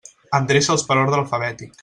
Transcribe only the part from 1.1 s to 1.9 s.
alfabètic.